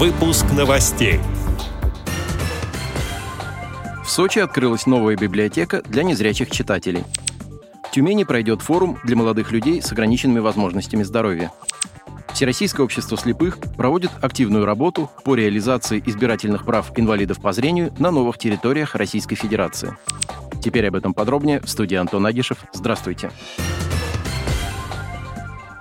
Выпуск 0.00 0.46
новостей. 0.56 1.20
В 4.02 4.08
Сочи 4.08 4.38
открылась 4.38 4.86
новая 4.86 5.14
библиотека 5.14 5.82
для 5.82 6.04
незрячих 6.04 6.50
читателей. 6.50 7.04
В 7.86 7.90
Тюмени 7.90 8.24
пройдет 8.24 8.62
форум 8.62 8.98
для 9.04 9.14
молодых 9.14 9.52
людей 9.52 9.82
с 9.82 9.92
ограниченными 9.92 10.38
возможностями 10.38 11.02
здоровья. 11.02 11.52
Всероссийское 12.32 12.82
общество 12.82 13.18
слепых 13.18 13.58
проводит 13.76 14.10
активную 14.22 14.64
работу 14.64 15.10
по 15.22 15.34
реализации 15.34 16.02
избирательных 16.06 16.64
прав 16.64 16.98
инвалидов 16.98 17.38
по 17.42 17.52
зрению 17.52 17.92
на 17.98 18.10
новых 18.10 18.38
территориях 18.38 18.94
Российской 18.94 19.34
Федерации. 19.34 19.98
Теперь 20.64 20.88
об 20.88 20.94
этом 20.94 21.12
подробнее 21.12 21.60
в 21.60 21.68
студии 21.68 21.96
Антон 21.96 22.24
Агишев. 22.24 22.64
Здравствуйте. 22.72 23.30
Здравствуйте. 23.32 23.89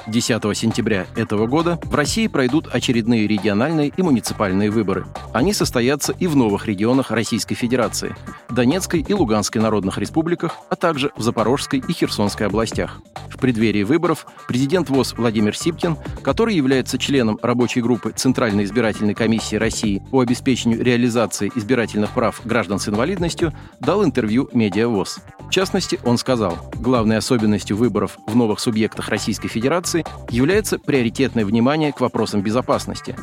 10 0.10 0.58
сентября 0.58 1.06
этого 1.16 1.48
года 1.48 1.80
в 1.84 1.94
России 1.94 2.28
пройдут 2.28 2.68
очередные 2.72 3.28
региональные 3.28 3.94
и 3.96 4.02
муниципальные 4.02 4.72
выборы. 4.72 5.06
Они 5.34 5.54
состоятся 5.54 6.14
и 6.14 6.28
в 6.28 6.36
новых 6.36 6.66
регионах 6.66 7.12
Российской 7.12 7.56
Федерации– 7.56 8.16
Донецкой 8.50 9.06
и 9.08 9.14
Луганской 9.14 9.62
народных 9.62 9.98
республиках, 9.98 10.58
а 10.70 10.76
также 10.76 11.12
в 11.16 11.22
Запорожской 11.22 11.84
и 11.88 11.94
Херсонской 11.94 12.48
областях. 12.48 13.02
В 13.30 13.38
преддверии 13.38 13.84
выборов 13.84 14.26
президент 14.48 14.90
ВОЗ 14.90 15.14
Владимир 15.16 15.56
Сипкин, 15.56 15.98
который 16.24 16.56
является 16.56 16.98
членом 16.98 17.40
рабочей 17.42 17.82
группы 17.82 18.12
Центральной 18.16 18.64
избирательной 18.64 19.14
комиссии 19.14 19.56
России 19.56 20.04
по 20.12 20.22
обеспечению 20.22 20.84
реализации 20.84 21.52
избирательных 21.56 22.12
прав 22.12 22.42
граждан 22.44 22.80
с 22.80 22.90
инвалидностью, 22.90 23.54
дал 23.80 24.04
интервью 24.04 24.50
«Медиа 24.54 24.88
ВОЗ». 24.88 25.20
В 25.48 25.52
частности, 25.52 26.00
он 26.04 26.18
сказал, 26.18 26.58
главной 26.76 27.18
особенностью 27.18 27.76
выборов 27.76 28.18
в 28.28 28.36
новых 28.36 28.60
субъектах 28.60 29.10
Российской 29.10 29.48
Федерации 29.48 29.99
Федерации 30.00 30.36
является 30.36 30.80
приоритетное 30.80 31.46
внимание 31.46 31.92
к 31.92 32.02
вопросам 32.02 32.42
безопасности, 32.42 33.16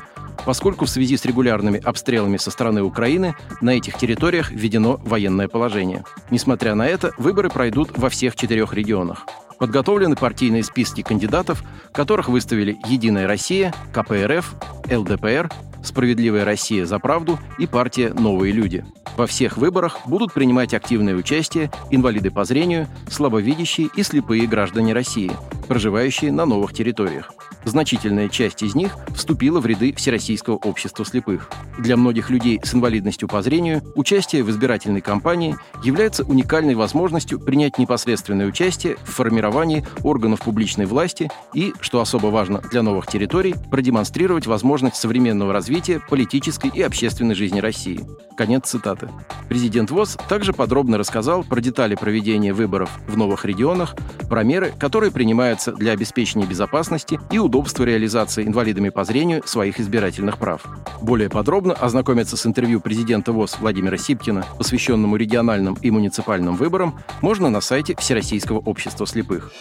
поскольку 0.45 0.85
в 0.85 0.91
связи 0.91 1.17
с 1.17 1.25
регулярными 1.25 1.81
обстрелами 1.83 2.37
со 2.37 2.51
стороны 2.51 2.83
Украины 2.83 3.35
на 3.61 3.71
этих 3.71 3.97
территориях 3.97 4.51
введено 4.51 4.99
военное 5.05 5.49
положение. 5.49 6.05
Несмотря 6.31 6.75
на 6.75 6.87
это, 6.87 7.13
выборы 7.19 7.51
пройдут 7.51 7.97
во 7.97 8.09
всех 8.09 8.37
четырех 8.37 8.75
регионах. 8.75 9.27
Подготовлены 9.59 10.17
партийные 10.17 10.63
списки 10.63 11.03
кандидатов, 11.03 11.63
которых 11.93 12.29
выставили 12.29 12.77
«Единая 12.87 13.27
Россия», 13.27 13.73
КПРФ, 13.95 14.55
ЛДПР, 14.91 15.51
«Справедливая 15.87 16.45
Россия 16.45 16.85
за 16.85 16.99
правду» 16.99 17.39
и 17.61 17.67
партия 17.69 18.13
«Новые 18.13 18.53
люди». 18.53 18.85
Во 19.17 19.29
всех 19.29 19.57
выборах 19.57 20.01
будут 20.05 20.35
принимать 20.35 20.75
активное 20.75 21.15
участие 21.15 21.71
инвалиды 21.93 22.33
по 22.33 22.45
зрению, 22.45 22.89
слабовидящие 23.09 23.89
и 23.95 24.03
слепые 24.03 24.49
граждане 24.49 24.93
России, 24.93 25.31
проживающие 25.69 26.33
на 26.33 26.45
новых 26.45 26.73
территориях. 26.75 27.33
Значительная 27.67 28.29
часть 28.29 28.63
из 28.63 28.77
них 28.77 28.97
вступила 29.13 29.59
в 29.59 29.67
ряды 29.67 29.93
Всероссийского 29.93 30.55
общества 30.55 31.05
слепых. 31.05 31.51
Для 31.77 31.97
многих 31.97 32.31
людей 32.31 32.61
с 32.63 32.73
инвалидностью 32.75 33.27
по 33.27 33.43
зрению 33.43 33.83
участие 33.97 34.45
в 34.45 34.51
избирательной 34.51 35.01
кампании 35.01 35.57
является 35.83 36.23
уникальной 36.23 36.77
возможностью 36.77 37.41
принять 37.41 37.77
непосредственное 37.77 38.47
участие 38.47 38.97
в 39.03 39.11
формировании 39.11 39.85
органов 40.05 40.43
публичной 40.43 40.87
власти 40.87 41.29
и, 41.55 41.75
что 41.81 42.01
особо 42.01 42.29
важно 42.29 42.63
для 42.71 42.85
новых 42.85 43.09
территорий, 43.09 43.57
продемонстрировать 43.69 44.47
возможность 44.47 44.97
современного 44.97 45.53
развития 45.53 46.01
политической 46.09 46.71
и 46.73 46.83
общественной 46.83 47.35
жизни 47.35 47.59
России. 47.59 48.07
Конец 48.37 48.69
цитаты. 48.69 49.09
Президент 49.49 49.91
ВОЗ 49.91 50.19
также 50.29 50.53
подробно 50.53 50.99
рассказал 50.99 51.43
про 51.43 51.61
детали 51.61 51.97
проведения 51.97 52.53
выборов 52.53 52.91
в 53.09 53.17
новых 53.17 53.45
регионах, 53.45 53.97
про 54.29 54.45
меры, 54.45 54.73
которые 54.79 55.11
принимаются 55.11 55.73
для 55.73 55.91
обеспечения 55.91 56.47
безопасности 56.47 57.19
и 57.33 57.39
удобства 57.39 57.56
удобства 57.57 57.85
реализации 57.85 58.45
инвалидами 58.45 58.91
по 58.91 59.03
зрению 59.05 59.43
своих 59.47 59.81
избирательных 59.81 60.37
прав. 60.37 60.67
Более 61.01 61.31
подробно 61.31 61.73
ознакомиться 61.73 62.37
с 62.37 62.45
интервью 62.45 62.81
президента 62.81 63.33
ВОЗ 63.33 63.57
Владимира 63.61 63.97
Сипкина, 63.97 64.45
посвященному 64.59 65.17
региональным 65.17 65.75
и 65.81 65.91
муниципальным 65.91 66.57
выборам, 66.57 67.01
можно 67.23 67.49
на 67.49 67.63
сайте 67.63 67.97
Всероссийского 67.97 68.59
общества 68.59 69.07
слепых. 69.07 69.53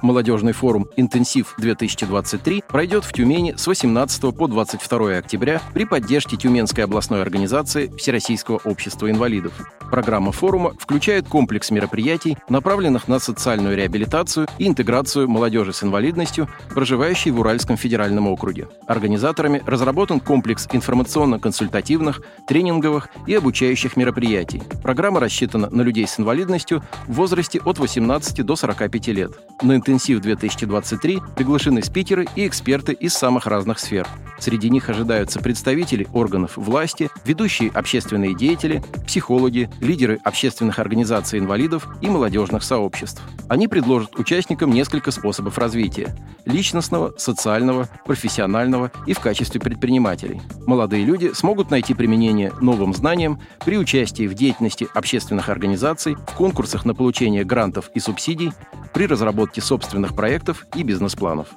Молодежный 0.00 0.52
форум 0.52 0.86
«Интенсив-2023» 0.96 2.64
пройдет 2.68 3.04
в 3.04 3.12
Тюмени 3.12 3.54
с 3.56 3.66
18 3.66 4.34
по 4.36 4.46
22 4.46 5.16
октября 5.16 5.60
при 5.74 5.84
поддержке 5.84 6.36
Тюменской 6.36 6.84
областной 6.84 7.20
организации 7.20 7.88
Всероссийского 7.96 8.60
общества 8.64 9.10
инвалидов. 9.10 9.52
Программа 9.90 10.30
форума 10.32 10.74
включает 10.78 11.26
комплекс 11.28 11.70
мероприятий, 11.70 12.36
направленных 12.48 13.08
на 13.08 13.18
социальную 13.18 13.76
реабилитацию 13.76 14.46
и 14.58 14.68
интеграцию 14.68 15.28
молодежи 15.28 15.72
с 15.72 15.82
инвалидностью, 15.82 16.48
проживающей 16.74 17.30
в 17.30 17.40
Уральском 17.40 17.76
федеральном 17.76 18.28
округе. 18.28 18.68
Организаторами 18.86 19.62
разработан 19.66 20.20
комплекс 20.20 20.68
информационно-консультативных, 20.70 22.20
тренинговых 22.46 23.08
и 23.26 23.34
обучающих 23.34 23.96
мероприятий. 23.96 24.62
Программа 24.82 25.18
рассчитана 25.20 25.68
на 25.70 25.82
людей 25.82 26.06
с 26.06 26.20
инвалидностью 26.20 26.82
в 27.06 27.14
возрасте 27.14 27.60
от 27.64 27.78
18 27.78 28.44
до 28.44 28.54
45 28.54 29.08
лет. 29.08 29.32
На 29.62 29.76
интенсив 29.88 30.20
2023 30.20 31.20
приглашены 31.34 31.82
спикеры 31.82 32.26
и 32.36 32.46
эксперты 32.46 32.92
из 32.92 33.14
самых 33.14 33.46
разных 33.46 33.78
сфер. 33.78 34.06
Среди 34.38 34.68
них 34.68 34.88
ожидаются 34.90 35.40
представители 35.40 36.06
органов 36.12 36.56
власти, 36.56 37.10
ведущие 37.24 37.70
общественные 37.70 38.34
деятели, 38.34 38.82
психологи, 39.06 39.70
лидеры 39.80 40.20
общественных 40.24 40.78
организаций 40.78 41.38
инвалидов 41.38 41.88
и 42.02 42.08
молодежных 42.08 42.62
сообществ. 42.62 43.22
Они 43.48 43.66
предложат 43.66 44.18
участникам 44.18 44.70
несколько 44.70 45.10
способов 45.10 45.56
развития– 45.56 46.14
личностного, 46.44 47.14
социального, 47.16 47.88
профессионального 48.04 48.92
и 49.06 49.14
в 49.14 49.20
качестве 49.20 49.60
предпринимателей. 49.60 50.40
Молодые 50.66 51.04
люди 51.04 51.32
смогут 51.32 51.70
найти 51.70 51.94
применение 51.94 52.52
новым 52.60 52.94
знаниям 52.94 53.40
при 53.64 53.78
участии 53.78 54.26
в 54.26 54.34
деятельности 54.34 54.86
общественных 54.94 55.48
организаций, 55.48 56.14
в 56.14 56.34
конкурсах 56.34 56.84
на 56.84 56.94
получение 56.94 57.44
грантов 57.44 57.90
и 57.94 58.00
субсидий, 58.00 58.52
при 58.92 59.06
разработке 59.06 59.60
собственных 59.60 59.77
проектов 60.14 60.66
и 60.74 60.82
бизнес-планов. 60.82 61.48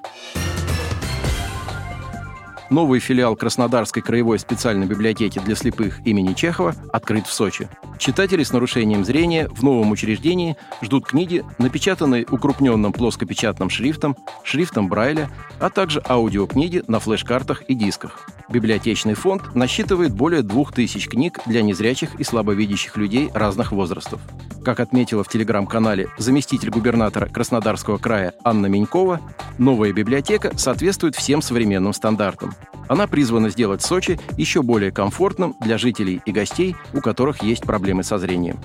Новый 2.72 3.02
филиал 3.02 3.36
Краснодарской 3.36 4.02
краевой 4.02 4.40
специальной 4.40 4.88
библиотеки 4.88 5.40
для 5.40 5.56
слепых 5.56 6.00
имени 6.08 6.34
Чехова 6.34 6.74
открыт 6.94 7.28
в 7.28 7.34
Сочи. 7.34 7.68
Читатели 8.00 8.44
с 8.44 8.54
нарушением 8.54 9.04
зрения 9.04 9.50
в 9.50 9.62
новом 9.62 9.92
учреждении 9.92 10.56
ждут 10.82 11.06
книги, 11.06 11.44
напечатанные 11.58 12.26
укрупненным 12.32 12.94
плоскопечатным 12.94 13.70
шрифтом, 13.70 14.16
шрифтом 14.46 14.88
Брайля, 14.88 15.30
а 15.60 15.70
также 15.70 16.02
аудиокниги 16.08 16.82
на 16.88 17.02
флеш-картах 17.02 17.64
и 17.64 17.76
дисках. 17.76 18.26
Библиотечный 18.48 19.16
фонд 19.16 19.54
насчитывает 19.54 20.14
более 20.14 20.42
двух 20.42 20.72
тысяч 20.72 21.10
книг 21.10 21.40
для 21.46 21.64
незрячих 21.64 22.16
и 22.22 22.24
слабовидящих 22.24 22.96
людей 22.96 23.30
разных 23.34 23.74
возрастов. 23.74 24.22
Как 24.64 24.80
отметила 24.80 25.24
в 25.24 25.28
телеграм-канале 25.28 26.08
заместитель 26.18 26.70
губернатора 26.70 27.26
Краснодарского 27.26 27.98
края 27.98 28.34
Анна 28.44 28.68
Менькова, 28.68 29.20
новая 29.58 29.94
библиотека 29.94 30.58
соответствует 30.58 31.16
всем 31.16 31.42
современным 31.42 31.94
стандартам. 31.94 32.54
Она 32.88 33.08
призвана 33.08 33.50
сделать 33.50 33.82
Сочи 33.82 34.20
еще 34.38 34.62
более 34.62 34.92
комфортным 34.92 35.56
для 35.62 35.78
жителей 35.78 36.22
и 36.26 36.32
гостей, 36.32 36.76
у 36.94 37.02
которых 37.02 37.42
есть 37.42 37.64
проблемы 37.64 38.04
со 38.04 38.18
зрением. 38.18 38.60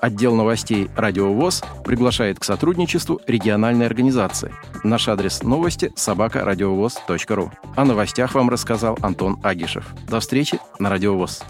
Отдел 0.00 0.34
новостей 0.36 0.88
«Радио 0.96 1.32
ВОЗ» 1.32 1.64
приглашает 1.84 2.38
к 2.38 2.44
сотрудничеству 2.44 3.20
региональной 3.26 3.86
организации. 3.86 4.52
Наш 4.84 5.08
адрес 5.08 5.42
новости– 5.42 5.92
собакарадиовоз.ру. 5.96 7.50
О 7.74 7.84
новостях 7.84 8.34
вам 8.34 8.48
рассказал 8.48 8.96
Антон 9.02 9.38
Агишев. 9.42 9.86
До 10.08 10.20
встречи 10.20 10.60
на 10.78 10.88
«Радио 10.88 11.16
ВОЗ». 11.16 11.42